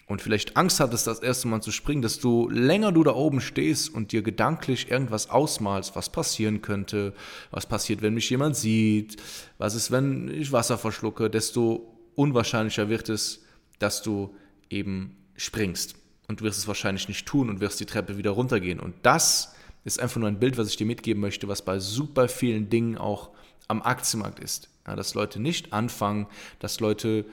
und 0.08 0.22
vielleicht 0.22 0.56
Angst 0.56 0.80
hattest, 0.80 1.06
das 1.06 1.20
erste 1.20 1.48
Mal 1.48 1.60
zu 1.60 1.70
springen, 1.70 2.00
desto 2.00 2.48
länger 2.48 2.92
du 2.92 3.04
da 3.04 3.12
oben 3.12 3.42
stehst 3.42 3.94
und 3.94 4.10
dir 4.10 4.22
gedanklich 4.22 4.90
irgendwas 4.90 5.28
ausmalst, 5.28 5.94
was 5.94 6.08
passieren 6.08 6.62
könnte, 6.62 7.12
was 7.50 7.66
passiert, 7.66 8.00
wenn 8.00 8.14
mich 8.14 8.30
jemand 8.30 8.56
sieht, 8.56 9.22
was 9.58 9.74
ist, 9.74 9.90
wenn 9.90 10.28
ich 10.28 10.50
Wasser 10.50 10.78
verschlucke, 10.78 11.28
desto 11.28 11.94
unwahrscheinlicher 12.14 12.88
wird 12.88 13.10
es, 13.10 13.42
dass 13.78 14.02
du 14.02 14.34
eben 14.70 15.14
springst. 15.36 15.94
Und 16.26 16.40
du 16.40 16.44
wirst 16.44 16.58
es 16.58 16.68
wahrscheinlich 16.68 17.06
nicht 17.08 17.26
tun 17.26 17.50
und 17.50 17.60
wirst 17.60 17.78
die 17.78 17.86
Treppe 17.86 18.16
wieder 18.16 18.30
runtergehen. 18.30 18.80
Und 18.80 18.94
das 19.02 19.54
ist 19.84 20.00
einfach 20.00 20.20
nur 20.20 20.28
ein 20.28 20.40
Bild, 20.40 20.56
was 20.56 20.68
ich 20.68 20.76
dir 20.76 20.86
mitgeben 20.86 21.20
möchte, 21.20 21.48
was 21.48 21.62
bei 21.62 21.78
super 21.78 22.28
vielen 22.28 22.70
Dingen 22.70 22.96
auch 22.96 23.30
am 23.68 23.82
Aktienmarkt 23.82 24.40
ist. 24.40 24.70
Ja, 24.86 24.96
dass 24.96 25.12
Leute 25.12 25.38
nicht 25.38 25.74
anfangen, 25.74 26.26
dass 26.60 26.80
Leute 26.80 27.26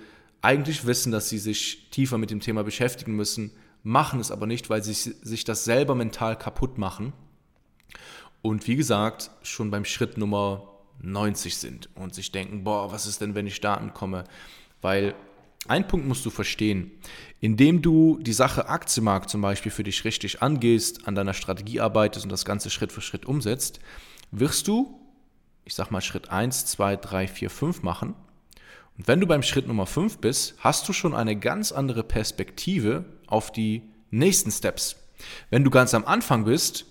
eigentlich 0.46 0.86
wissen, 0.86 1.12
dass 1.12 1.28
sie 1.28 1.40
sich 1.40 1.90
tiefer 1.90 2.20
mit 2.20 2.30
dem 2.30 2.40
Thema 2.40 2.64
beschäftigen 2.64 3.16
müssen, 3.16 3.52
machen 3.82 4.20
es 4.20 4.30
aber 4.30 4.46
nicht, 4.46 4.70
weil 4.70 4.84
sie 4.84 4.94
sich 4.94 5.44
das 5.44 5.66
selber 5.66 5.96
mental 5.96 6.38
kaputt 6.38 6.78
machen. 6.78 7.14
Und 8.44 8.68
wie 8.68 8.76
gesagt, 8.76 9.32
schon 9.42 9.72
beim 9.72 9.86
Schritt 9.86 10.20
Nummer 10.20 10.72
90 11.02 11.58
sind 11.58 11.90
und 11.96 12.14
sich 12.14 12.32
denken, 12.32 12.64
boah, 12.64 12.92
was 12.92 13.08
ist 13.08 13.22
denn, 13.22 13.34
wenn 13.34 13.48
ich 13.48 13.60
da 13.60 13.74
ankomme? 13.74 14.24
Weil 14.82 15.16
ein 15.68 15.88
Punkt 15.88 16.06
musst 16.06 16.24
du 16.28 16.30
verstehen, 16.30 16.92
indem 17.42 17.82
du 17.82 18.20
die 18.22 18.32
Sache 18.32 18.70
Aktienmarkt 18.70 19.32
zum 19.32 19.42
Beispiel 19.42 19.72
für 19.72 19.84
dich 19.84 20.06
richtig 20.06 20.44
angehst, 20.44 21.08
an 21.08 21.16
deiner 21.16 21.34
Strategie 21.34 21.80
arbeitest 21.80 22.24
und 22.24 22.32
das 22.32 22.46
Ganze 22.46 22.70
Schritt 22.70 22.92
für 22.92 23.02
Schritt 23.02 23.26
umsetzt, 23.26 23.80
wirst 24.30 24.68
du, 24.68 25.00
ich 25.64 25.74
sag 25.74 25.90
mal 25.90 26.02
Schritt 26.02 26.30
1, 26.30 26.68
2, 26.68 26.98
3, 26.98 27.28
4, 27.28 27.50
5 27.50 27.82
machen 27.82 28.14
und 28.98 29.08
wenn 29.08 29.20
du 29.20 29.28
beim 29.28 29.44
Schritt 29.44 29.68
Nummer 29.68 29.86
5 29.86 30.20
bist, 30.20 30.56
hast 30.60 30.88
du 30.88 30.94
schon 30.94 31.14
eine 31.14 31.36
ganz 31.36 31.72
andere 31.72 32.04
Perspektive 32.04 33.06
auf 33.28 33.52
die 33.52 33.84
nächsten 34.10 34.52
Steps. 34.52 34.96
Wenn 35.50 35.64
du 35.64 35.70
ganz 35.70 35.94
am 35.94 36.06
Anfang 36.06 36.46
bist, 36.46 36.86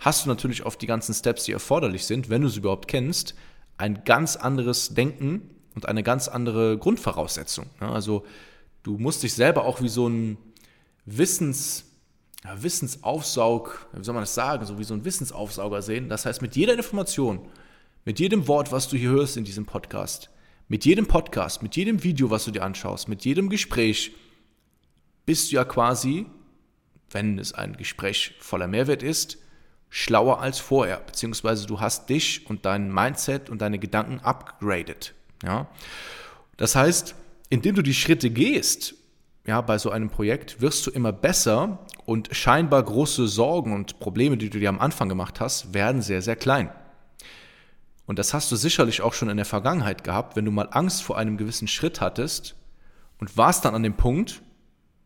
hast 0.00 0.24
du 0.24 0.28
natürlich 0.28 0.64
auf 0.64 0.76
die 0.76 0.86
ganzen 0.86 1.14
Steps, 1.14 1.44
die 1.44 1.52
erforderlich 1.52 2.06
sind, 2.06 2.28
wenn 2.28 2.42
du 2.42 2.48
sie 2.48 2.58
überhaupt 2.58 2.88
kennst, 2.88 3.34
ein 3.76 4.02
ganz 4.04 4.36
anderes 4.36 4.94
Denken 4.94 5.50
und 5.74 5.86
eine 5.86 6.02
ganz 6.02 6.28
andere 6.28 6.78
Grundvoraussetzung. 6.78 7.66
Also 7.80 8.24
du 8.82 8.98
musst 8.98 9.22
dich 9.22 9.34
selber 9.34 9.64
auch 9.64 9.80
wie 9.80 9.88
so 9.88 10.08
ein 10.08 10.38
Wissens, 11.04 11.84
Wissensaufsaug, 12.56 13.88
wie 13.92 14.04
soll 14.04 14.14
man 14.14 14.22
das 14.22 14.34
sagen, 14.34 14.66
so 14.66 14.78
wie 14.78 14.84
so 14.84 14.94
ein 14.94 15.04
Wissensaufsauger 15.04 15.82
sehen. 15.82 16.08
Das 16.08 16.26
heißt, 16.26 16.42
mit 16.42 16.56
jeder 16.56 16.74
Information, 16.74 17.40
mit 18.04 18.20
jedem 18.20 18.46
Wort, 18.48 18.72
was 18.72 18.88
du 18.88 18.96
hier 18.96 19.10
hörst 19.10 19.36
in 19.36 19.44
diesem 19.44 19.66
Podcast, 19.66 20.30
mit 20.68 20.84
jedem 20.84 21.06
Podcast, 21.06 21.62
mit 21.62 21.76
jedem 21.76 22.02
Video, 22.02 22.30
was 22.30 22.44
du 22.44 22.50
dir 22.50 22.62
anschaust, 22.62 23.08
mit 23.08 23.24
jedem 23.24 23.48
Gespräch, 23.48 24.12
bist 25.26 25.50
du 25.50 25.56
ja 25.56 25.64
quasi, 25.64 26.26
wenn 27.10 27.38
es 27.38 27.52
ein 27.52 27.76
Gespräch 27.76 28.34
voller 28.38 28.66
Mehrwert 28.66 29.02
ist, 29.02 29.38
schlauer 29.90 30.40
als 30.40 30.58
vorher, 30.58 30.98
beziehungsweise 30.98 31.66
du 31.66 31.80
hast 31.80 32.08
dich 32.10 32.48
und 32.48 32.66
dein 32.66 32.92
Mindset 32.92 33.48
und 33.50 33.62
deine 33.62 33.78
Gedanken 33.78 34.20
upgraded. 34.20 35.14
Ja? 35.42 35.68
Das 36.56 36.74
heißt, 36.74 37.14
indem 37.50 37.74
du 37.74 37.82
die 37.82 37.94
Schritte 37.94 38.30
gehst, 38.30 38.94
ja, 39.46 39.60
bei 39.60 39.76
so 39.76 39.90
einem 39.90 40.08
Projekt 40.08 40.62
wirst 40.62 40.86
du 40.86 40.90
immer 40.90 41.12
besser 41.12 41.86
und 42.06 42.34
scheinbar 42.34 42.82
große 42.82 43.28
Sorgen 43.28 43.74
und 43.74 44.00
Probleme, 44.00 44.38
die 44.38 44.48
du 44.48 44.58
dir 44.58 44.70
am 44.70 44.80
Anfang 44.80 45.08
gemacht 45.08 45.38
hast, 45.38 45.74
werden 45.74 46.00
sehr, 46.00 46.22
sehr 46.22 46.36
klein. 46.36 46.70
Und 48.06 48.18
das 48.18 48.34
hast 48.34 48.52
du 48.52 48.56
sicherlich 48.56 49.00
auch 49.00 49.14
schon 49.14 49.30
in 49.30 49.36
der 49.36 49.46
Vergangenheit 49.46 50.04
gehabt, 50.04 50.36
wenn 50.36 50.44
du 50.44 50.50
mal 50.50 50.68
Angst 50.70 51.02
vor 51.02 51.16
einem 51.16 51.36
gewissen 51.36 51.68
Schritt 51.68 52.00
hattest 52.00 52.54
und 53.18 53.36
warst 53.36 53.64
dann 53.64 53.74
an 53.74 53.82
dem 53.82 53.96
Punkt, 53.96 54.42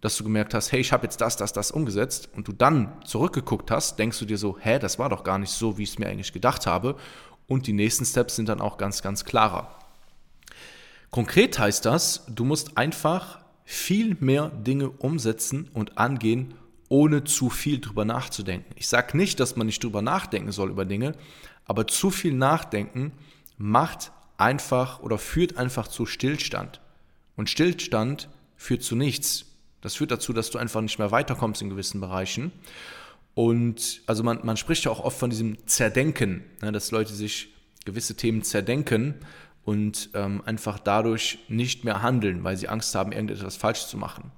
dass 0.00 0.16
du 0.16 0.24
gemerkt 0.24 0.54
hast, 0.54 0.70
hey, 0.72 0.80
ich 0.80 0.92
habe 0.92 1.04
jetzt 1.04 1.20
das, 1.20 1.36
das, 1.36 1.52
das 1.52 1.70
umgesetzt 1.70 2.28
und 2.34 2.46
du 2.46 2.52
dann 2.52 2.92
zurückgeguckt 3.04 3.70
hast, 3.70 3.98
denkst 3.98 4.18
du 4.18 4.24
dir 4.24 4.38
so, 4.38 4.56
hä, 4.60 4.78
das 4.78 4.98
war 4.98 5.08
doch 5.08 5.24
gar 5.24 5.38
nicht 5.38 5.50
so, 5.50 5.76
wie 5.78 5.82
ich 5.82 5.90
es 5.90 5.98
mir 5.98 6.06
eigentlich 6.06 6.32
gedacht 6.32 6.66
habe. 6.66 6.96
Und 7.46 7.66
die 7.66 7.72
nächsten 7.72 8.04
Steps 8.04 8.36
sind 8.36 8.48
dann 8.48 8.60
auch 8.60 8.76
ganz, 8.76 9.02
ganz 9.02 9.24
klarer. 9.24 9.74
Konkret 11.10 11.58
heißt 11.58 11.84
das, 11.84 12.24
du 12.28 12.44
musst 12.44 12.76
einfach 12.76 13.40
viel 13.64 14.16
mehr 14.20 14.50
Dinge 14.50 14.90
umsetzen 14.90 15.68
und 15.72 15.98
angehen, 15.98 16.54
ohne 16.88 17.24
zu 17.24 17.50
viel 17.50 17.80
drüber 17.80 18.04
nachzudenken. 18.04 18.72
Ich 18.76 18.88
sage 18.88 19.16
nicht, 19.16 19.40
dass 19.40 19.56
man 19.56 19.66
nicht 19.66 19.82
drüber 19.82 20.02
nachdenken 20.02 20.52
soll 20.52 20.70
über 20.70 20.84
Dinge, 20.84 21.14
aber 21.68 21.86
zu 21.86 22.10
viel 22.10 22.32
Nachdenken 22.32 23.12
macht 23.56 24.10
einfach 24.38 25.00
oder 25.00 25.18
führt 25.18 25.56
einfach 25.56 25.86
zu 25.86 26.06
Stillstand. 26.06 26.80
Und 27.36 27.48
Stillstand 27.48 28.28
führt 28.56 28.82
zu 28.82 28.96
nichts. 28.96 29.44
Das 29.80 29.94
führt 29.94 30.10
dazu, 30.10 30.32
dass 30.32 30.50
du 30.50 30.58
einfach 30.58 30.80
nicht 30.80 30.98
mehr 30.98 31.12
weiterkommst 31.12 31.62
in 31.62 31.70
gewissen 31.70 32.00
Bereichen. 32.00 32.50
Und 33.34 34.02
also 34.06 34.24
man, 34.24 34.40
man 34.44 34.56
spricht 34.56 34.84
ja 34.84 34.90
auch 34.90 35.04
oft 35.04 35.18
von 35.18 35.30
diesem 35.30 35.64
Zerdenken, 35.66 36.42
ne, 36.60 36.72
dass 36.72 36.90
Leute 36.90 37.12
sich 37.12 37.54
gewisse 37.84 38.16
Themen 38.16 38.42
zerdenken 38.42 39.14
und 39.64 40.10
ähm, 40.14 40.42
einfach 40.44 40.78
dadurch 40.78 41.38
nicht 41.48 41.84
mehr 41.84 42.02
handeln, 42.02 42.42
weil 42.42 42.56
sie 42.56 42.68
Angst 42.68 42.94
haben, 42.94 43.12
irgendetwas 43.12 43.56
falsch 43.56 43.86
zu 43.86 43.96
machen. 43.96 44.32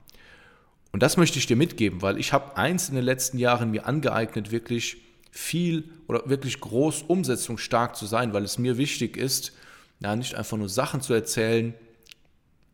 Und 0.93 1.03
das 1.03 1.17
möchte 1.17 1.39
ich 1.39 1.47
dir 1.47 1.57
mitgeben, 1.57 2.03
weil 2.03 2.19
ich 2.19 2.33
habe 2.33 2.57
eins 2.57 2.89
in 2.89 2.97
den 2.97 3.05
letzten 3.05 3.39
Jahren 3.39 3.71
mir 3.71 3.87
angeeignet, 3.87 4.51
wirklich 4.51 4.99
viel 5.31 5.91
oder 6.09 6.29
wirklich 6.29 6.61
groß 6.61 7.03
umsetzungsstark 7.03 7.97
zu 7.97 8.07
sein, 8.07 8.33
weil 8.33 8.45
es 8.45 8.59
mir 8.59 8.77
wichtig 8.77 9.17
ist, 9.17 9.53
ja, 10.01 10.17
nicht 10.17 10.35
einfach 10.35 10.57
nur 10.57 10.69
Sachen 10.69 11.01
zu 11.01 11.13
erzählen, 11.13 11.75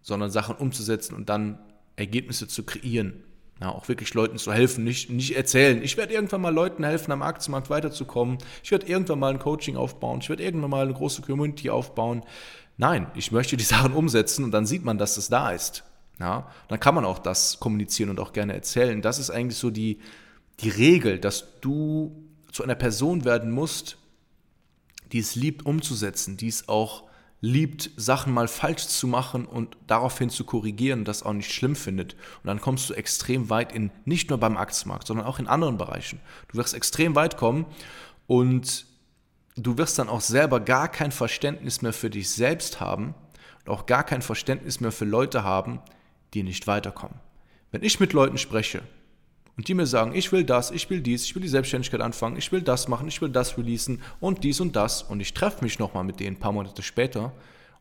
sondern 0.00 0.30
Sachen 0.30 0.56
umzusetzen 0.56 1.14
und 1.14 1.28
dann 1.28 1.58
Ergebnisse 1.96 2.46
zu 2.46 2.62
kreieren. 2.62 3.22
Ja, 3.60 3.70
auch 3.70 3.88
wirklich 3.88 4.12
Leuten 4.12 4.36
zu 4.36 4.52
helfen, 4.52 4.84
nicht, 4.84 5.08
nicht 5.08 5.34
erzählen. 5.34 5.82
Ich 5.82 5.96
werde 5.96 6.12
irgendwann 6.12 6.42
mal 6.42 6.52
Leuten 6.54 6.84
helfen, 6.84 7.10
am 7.10 7.22
Aktienmarkt 7.22 7.70
weiterzukommen. 7.70 8.36
Ich 8.62 8.70
werde 8.70 8.86
irgendwann 8.86 9.18
mal 9.18 9.32
ein 9.32 9.38
Coaching 9.38 9.76
aufbauen. 9.76 10.20
Ich 10.20 10.28
werde 10.28 10.44
irgendwann 10.44 10.70
mal 10.70 10.84
eine 10.84 10.92
große 10.92 11.22
Community 11.22 11.70
aufbauen. 11.70 12.22
Nein, 12.76 13.06
ich 13.14 13.32
möchte 13.32 13.56
die 13.56 13.64
Sachen 13.64 13.94
umsetzen 13.94 14.44
und 14.44 14.50
dann 14.50 14.66
sieht 14.66 14.84
man, 14.84 14.98
dass 14.98 15.16
es 15.16 15.28
da 15.28 15.52
ist. 15.52 15.84
Ja, 16.20 16.50
dann 16.68 16.80
kann 16.80 16.94
man 16.94 17.06
auch 17.06 17.18
das 17.18 17.58
kommunizieren 17.58 18.10
und 18.10 18.20
auch 18.20 18.34
gerne 18.34 18.52
erzählen. 18.52 19.00
Das 19.00 19.18
ist 19.18 19.30
eigentlich 19.30 19.58
so 19.58 19.70
die, 19.70 20.00
die 20.60 20.68
Regel, 20.68 21.18
dass 21.18 21.60
du 21.60 22.25
zu 22.56 22.62
einer 22.62 22.74
Person 22.74 23.26
werden 23.26 23.50
musst, 23.50 23.98
die 25.12 25.18
es 25.18 25.34
liebt 25.34 25.66
umzusetzen, 25.66 26.38
die 26.38 26.48
es 26.48 26.70
auch 26.70 27.04
liebt, 27.42 27.90
Sachen 27.98 28.32
mal 28.32 28.48
falsch 28.48 28.86
zu 28.86 29.06
machen 29.06 29.44
und 29.44 29.76
daraufhin 29.86 30.30
zu 30.30 30.44
korrigieren 30.44 31.04
das 31.04 31.22
auch 31.22 31.34
nicht 31.34 31.52
schlimm 31.52 31.76
findet. 31.76 32.14
Und 32.14 32.46
dann 32.46 32.62
kommst 32.62 32.88
du 32.88 32.94
extrem 32.94 33.50
weit 33.50 33.72
in, 33.72 33.90
nicht 34.06 34.30
nur 34.30 34.38
beim 34.38 34.56
Aktienmarkt, 34.56 35.06
sondern 35.06 35.26
auch 35.26 35.38
in 35.38 35.48
anderen 35.48 35.76
Bereichen. 35.76 36.18
Du 36.48 36.56
wirst 36.56 36.72
extrem 36.72 37.14
weit 37.14 37.36
kommen 37.36 37.66
und 38.26 38.86
du 39.56 39.76
wirst 39.76 39.98
dann 39.98 40.08
auch 40.08 40.22
selber 40.22 40.58
gar 40.58 40.88
kein 40.88 41.12
Verständnis 41.12 41.82
mehr 41.82 41.92
für 41.92 42.08
dich 42.08 42.30
selbst 42.30 42.80
haben 42.80 43.14
und 43.66 43.70
auch 43.70 43.84
gar 43.84 44.02
kein 44.02 44.22
Verständnis 44.22 44.80
mehr 44.80 44.92
für 44.92 45.04
Leute 45.04 45.44
haben, 45.44 45.80
die 46.32 46.42
nicht 46.42 46.66
weiterkommen. 46.66 47.20
Wenn 47.70 47.82
ich 47.82 48.00
mit 48.00 48.14
Leuten 48.14 48.38
spreche 48.38 48.82
und 49.56 49.68
die 49.68 49.74
mir 49.74 49.86
sagen, 49.86 50.14
ich 50.14 50.32
will 50.32 50.44
das, 50.44 50.70
ich 50.70 50.88
will 50.90 51.00
dies, 51.00 51.24
ich 51.24 51.34
will 51.34 51.42
die 51.42 51.48
Selbstständigkeit 51.48 52.00
anfangen, 52.00 52.36
ich 52.36 52.52
will 52.52 52.60
das 52.60 52.88
machen, 52.88 53.08
ich 53.08 53.22
will 53.22 53.30
das 53.30 53.56
releasen 53.56 54.02
und 54.20 54.44
dies 54.44 54.60
und 54.60 54.76
das 54.76 55.02
und 55.02 55.20
ich 55.20 55.32
treffe 55.32 55.64
mich 55.64 55.78
nochmal 55.78 56.04
mit 56.04 56.20
denen 56.20 56.36
ein 56.36 56.40
paar 56.40 56.52
Monate 56.52 56.82
später 56.82 57.32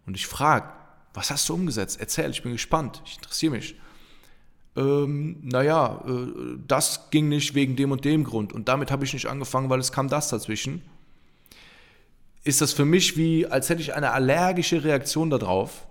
und 0.05 0.15
ich 0.15 0.25
frage, 0.25 0.69
was 1.13 1.31
hast 1.31 1.47
du 1.49 1.53
umgesetzt? 1.53 1.99
Erzähl, 1.99 2.29
ich 2.31 2.43
bin 2.43 2.53
gespannt, 2.53 3.01
ich 3.05 3.17
interessiere 3.17 3.53
mich. 3.53 3.75
Ähm, 4.77 5.37
naja, 5.41 6.03
äh, 6.07 6.57
das 6.67 7.09
ging 7.09 7.29
nicht 7.29 7.55
wegen 7.55 7.75
dem 7.75 7.91
und 7.91 8.03
dem 8.05 8.23
Grund 8.23 8.53
und 8.53 8.67
damit 8.67 8.91
habe 8.91 9.05
ich 9.05 9.13
nicht 9.13 9.27
angefangen, 9.27 9.69
weil 9.69 9.79
es 9.79 9.91
kam 9.91 10.07
das 10.07 10.29
dazwischen. 10.29 10.81
Ist 12.43 12.61
das 12.61 12.73
für 12.73 12.85
mich 12.85 13.17
wie, 13.17 13.47
als 13.47 13.69
hätte 13.69 13.81
ich 13.81 13.95
eine 13.95 14.11
allergische 14.11 14.83
Reaktion 14.83 15.29
darauf, 15.29 15.87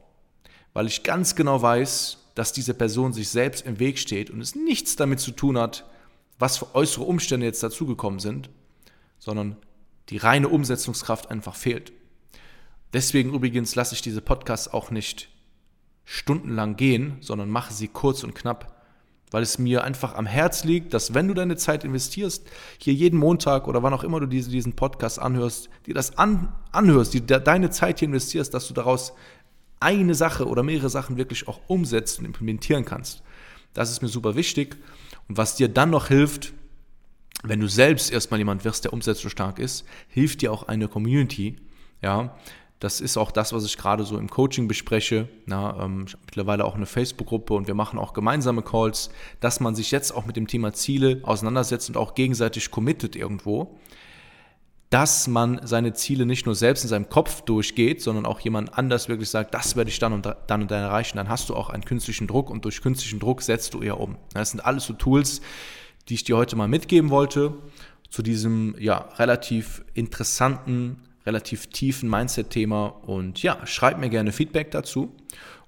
weil 0.73 0.87
ich 0.87 1.03
ganz 1.03 1.35
genau 1.35 1.61
weiß, 1.61 2.24
dass 2.35 2.53
diese 2.53 2.75
Person 2.75 3.12
sich 3.12 3.29
selbst 3.29 3.67
im 3.67 3.79
Weg 3.79 3.99
steht 3.99 4.31
und 4.31 4.41
es 4.41 4.55
nichts 4.55 4.97
damit 4.97 5.21
zu 5.21 5.31
tun 5.31 5.59
hat, 5.59 5.85
was 6.38 6.59
für 6.59 6.75
äußere 6.75 7.05
Umstände 7.05 7.47
jetzt 7.47 7.62
dazugekommen 7.62 8.19
sind, 8.19 8.50
sondern 9.19 9.57
die 10.09 10.17
reine 10.17 10.49
Umsetzungskraft 10.49 11.31
einfach 11.31 11.55
fehlt. 11.55 11.93
Deswegen 12.93 13.33
übrigens 13.33 13.75
lasse 13.75 13.95
ich 13.95 14.03
diese 14.03 14.21
Podcasts 14.21 14.69
auch 14.69 14.91
nicht 14.91 15.29
stundenlang 16.05 16.76
gehen, 16.76 17.17
sondern 17.21 17.49
mache 17.49 17.73
sie 17.73 17.88
kurz 17.88 18.23
und 18.25 18.35
knapp, 18.35 18.75
weil 19.31 19.43
es 19.43 19.59
mir 19.59 19.83
einfach 19.83 20.14
am 20.14 20.26
Herz 20.26 20.64
liegt, 20.64 20.93
dass 20.95 21.14
wenn 21.14 21.26
du 21.26 21.35
deine 21.35 21.57
Zeit 21.57 21.83
investierst, 21.83 22.47
hier 22.79 22.95
jeden 22.95 23.19
Montag 23.19 23.67
oder 23.67 23.83
wann 23.83 23.95
auch 23.95 24.05
immer 24.05 24.21
du 24.21 24.26
diese, 24.26 24.50
diesen 24.50 24.76
Podcast 24.76 25.19
anhörst, 25.19 25.71
dir 25.87 25.95
das 25.95 26.19
an, 26.19 26.55
anhörst, 26.73 27.14
die, 27.14 27.25
deine 27.25 27.71
Zeit 27.71 28.00
hier 28.00 28.07
investierst, 28.07 28.53
dass 28.53 28.69
du 28.69 28.75
daraus 28.75 29.14
eine 29.85 30.14
Sache 30.14 30.49
oder 30.49 30.62
mehrere 30.62 30.88
Sachen 30.88 31.17
wirklich 31.17 31.47
auch 31.47 31.61
umsetzt 31.69 32.19
und 32.19 32.25
implementieren 32.25 32.85
kannst. 32.85 33.23
Das 33.75 33.91
ist 33.91 34.03
mir 34.03 34.09
super 34.09 34.35
wichtig. 34.35 34.76
Und 35.29 35.37
was 35.37 35.57
dir 35.57 35.69
dann 35.69 35.91
noch 35.91 36.09
hilft, 36.09 36.53
wenn 37.43 37.61
du 37.61 37.69
selbst 37.69 38.11
erstmal 38.11 38.38
jemand 38.38 38.64
wirst, 38.64 38.85
der 38.85 38.93
umsetzungsstark 38.93 39.59
ist, 39.59 39.85
hilft 40.09 40.41
dir 40.41 40.53
auch 40.53 40.69
eine 40.69 40.88
Community. 40.88 41.57
Ja, 42.03 42.35
das 42.81 43.00
ist 43.00 43.17
auch 43.17 43.31
das, 43.31 43.53
was 43.53 43.64
ich 43.64 43.76
gerade 43.76 44.05
so 44.05 44.19
im 44.19 44.31
Coaching 44.31 44.69
bespreche. 44.69 45.29
Na, 45.47 45.85
ähm, 45.85 46.05
ich 46.07 46.14
habe 46.14 46.23
mittlerweile 46.26 46.64
auch 46.64 46.75
eine 46.75 46.87
Facebook-Gruppe 46.87 47.55
und 47.55 47.67
wir 47.67 47.75
machen 47.75 47.99
auch 47.99 48.14
gemeinsame 48.14 48.62
Calls, 48.62 49.11
dass 49.41 49.61
man 49.61 49.75
sich 49.75 49.91
jetzt 49.91 50.14
auch 50.14 50.26
mit 50.26 50.37
dem 50.37 50.47
Thema 50.47 50.73
Ziele 50.73 51.21
auseinandersetzt 51.23 51.88
und 51.91 51.97
auch 51.97 52.14
gegenseitig 52.14 52.71
committet 52.71 53.17
irgendwo 53.17 53.79
dass 54.91 55.26
man 55.26 55.61
seine 55.64 55.93
Ziele 55.93 56.26
nicht 56.26 56.47
nur 56.47 56.55
selbst 56.55 56.85
in 56.85 56.88
seinem 56.88 57.09
Kopf 57.09 57.43
durchgeht, 57.43 58.00
sondern 58.00 58.26
auch 58.26 58.41
jemand 58.41 58.79
anders 58.79 59.09
wirklich 59.09 59.29
sagt, 59.29 59.55
das 59.55 59.76
werde 59.76 59.91
ich 59.91 59.99
dann 59.99 60.12
und 60.12 60.25
dann 60.25 60.62
und 60.62 60.71
dann 60.71 60.83
erreichen, 60.83 61.17
dann 61.17 61.29
hast 61.29 61.49
du 61.49 61.57
auch 61.57 61.71
einen 61.71 61.85
künstlichen 61.85 62.26
Druck 62.26 62.50
und 62.50 62.64
durch 62.64 62.81
künstlichen 62.81 63.19
Druck 63.19 63.43
setzt 63.43 63.75
du 63.75 63.83
eher 63.83 63.99
um. 63.99 64.17
Das 64.35 64.50
sind 64.50 64.61
alles 64.61 64.85
so 64.85 64.93
Tools, 64.93 65.41
die 66.09 66.14
ich 66.14 66.25
dir 66.25 66.37
heute 66.37 66.55
mal 66.55 66.69
mitgeben 66.69 67.11
wollte 67.11 67.55
zu 68.14 68.23
diesem 68.23 68.76
ja 68.79 69.09
relativ 69.17 69.85
interessanten, 69.95 71.03
relativ 71.26 71.67
tiefen 71.69 72.09
Mindset-Thema. 72.09 72.87
Und 72.87 73.43
ja, 73.43 73.67
schreib 73.67 73.99
mir 73.99 74.11
gerne 74.11 74.31
Feedback 74.31 74.71
dazu. 74.71 75.17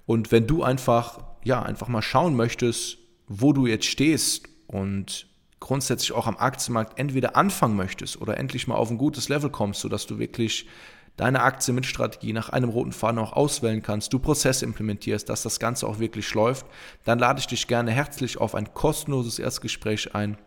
Und 0.05 0.31
wenn 0.31 0.47
du 0.47 0.63
einfach 0.63 1.19
ja 1.43 1.61
einfach 1.61 1.89
mal 1.89 2.01
schauen 2.01 2.35
möchtest, 2.37 2.99
wo 3.27 3.51
du 3.51 3.67
jetzt 3.67 3.85
stehst 3.85 4.47
und 4.67 5.27
grundsätzlich 5.59 6.11
auch 6.11 6.27
am 6.27 6.37
Aktienmarkt 6.37 6.99
entweder 6.99 7.35
anfangen 7.35 7.75
möchtest 7.75 8.21
oder 8.21 8.37
endlich 8.37 8.67
mal 8.67 8.75
auf 8.75 8.89
ein 8.89 8.97
gutes 8.97 9.29
Level 9.29 9.49
kommst, 9.49 9.81
sodass 9.81 10.05
du 10.05 10.19
wirklich 10.19 10.67
deine 11.17 11.41
Aktie 11.41 11.73
mit 11.73 11.85
Strategie 11.85 12.31
nach 12.31 12.49
einem 12.49 12.69
roten 12.69 12.91
Faden 12.91 13.19
auch 13.19 13.33
auswählen 13.33 13.81
kannst, 13.81 14.13
du 14.13 14.19
Prozesse 14.19 14.65
implementierst, 14.65 15.27
dass 15.27 15.41
das 15.41 15.59
Ganze 15.59 15.87
auch 15.87 15.99
wirklich 15.99 16.33
läuft, 16.33 16.65
dann 17.03 17.19
lade 17.19 17.39
ich 17.39 17.47
dich 17.47 17.67
gerne 17.67 17.91
herzlich 17.91 18.37
auf 18.37 18.55
ein 18.55 18.73
kostenloses 18.73 19.39
Erstgespräch 19.39 20.13
ein. 20.13 20.37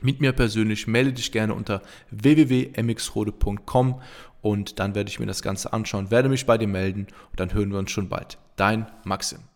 Mit 0.00 0.20
mir 0.20 0.32
persönlich 0.32 0.86
melde 0.86 1.12
dich 1.12 1.30
gerne 1.30 1.54
unter 1.54 1.82
www.mxrode.com 2.10 4.02
und 4.40 4.80
dann 4.80 4.94
werde 4.96 5.08
ich 5.08 5.20
mir 5.20 5.26
das 5.26 5.42
Ganze 5.42 5.72
anschauen, 5.72 6.10
werde 6.10 6.28
mich 6.28 6.46
bei 6.46 6.58
dir 6.58 6.68
melden 6.68 7.06
und 7.30 7.40
dann 7.40 7.54
hören 7.54 7.70
wir 7.70 7.78
uns 7.78 7.92
schon 7.92 8.08
bald. 8.08 8.38
Dein 8.56 8.90
Maxim. 9.04 9.51